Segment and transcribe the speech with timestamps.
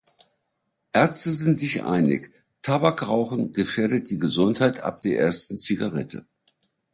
[0.93, 2.31] Ärzte sind sich einig:
[2.63, 6.25] Tabakrauchen gefährdet die Gesundheit ab der ersten Zigarette.